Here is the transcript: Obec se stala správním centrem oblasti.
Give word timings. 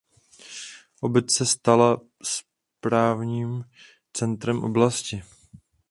Obec 1.01 1.31
se 1.35 1.45
stala 1.45 1.97
správním 2.23 3.63
centrem 4.13 4.63
oblasti. 4.63 5.23